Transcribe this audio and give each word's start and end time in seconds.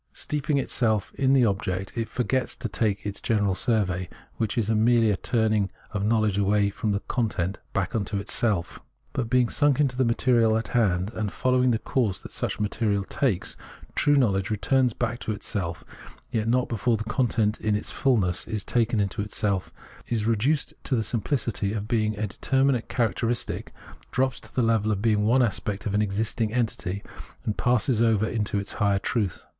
Steeping 0.13 0.57
itself 0.57 1.13
in 1.13 1.35
its 1.35 1.45
object, 1.45 1.93
it 1.95 2.09
forgets 2.09 2.55
to 2.55 2.67
take 2.67 3.03
that 3.03 3.21
general 3.21 3.53
survey, 3.53 4.09
which 4.37 4.57
is 4.57 4.67
merely 4.71 5.11
a 5.11 5.15
turning 5.15 5.69
of 5.91 6.03
knowledge 6.03 6.39
away 6.39 6.71
from 6.71 6.91
the 6.91 7.01
content 7.01 7.59
back 7.71 7.93
into 7.93 8.17
itself. 8.17 8.79
But 9.13 9.29
being 9.29 9.47
sunk 9.47 9.79
into 9.79 9.95
the 9.95 10.03
material 10.03 10.57
in 10.57 10.63
hand, 10.65 11.11
and 11.13 11.31
following 11.31 11.69
the 11.69 11.77
course 11.77 12.19
that 12.21 12.31
such 12.31 12.59
material 12.59 13.03
takes, 13.03 13.55
true 13.93 14.15
knowledge 14.15 14.49
retm 14.49 14.85
ns 14.85 14.93
back 14.93 15.19
into 15.21 15.33
itself, 15.33 15.83
yet 16.31 16.47
not 16.47 16.67
be 16.67 16.77
fore 16.77 16.97
the 16.97 17.03
content 17.03 17.61
in 17.61 17.75
its 17.75 17.91
fullness 17.91 18.47
is 18.47 18.63
taken 18.63 18.99
into 18.99 19.21
itself, 19.21 19.71
is 20.07 20.25
reduced 20.25 20.73
to 20.85 20.95
the 20.95 21.03
simplicity 21.03 21.73
of 21.73 21.87
being 21.87 22.17
a 22.17 22.25
determinate 22.25 22.89
char 22.89 23.09
acteristic, 23.09 23.67
drops 24.09 24.41
to 24.41 24.55
the 24.55 24.63
level 24.63 24.91
of 24.91 24.99
being 24.99 25.25
one 25.27 25.43
aspect 25.43 25.85
of 25.85 25.93
an 25.93 26.01
existing 26.01 26.51
entity, 26.51 27.03
and 27.45 27.55
passes 27.55 28.01
over 28.01 28.27
into 28.27 28.57
its 28.57 28.73
higher 28.81 28.97
truth. 28.97 29.45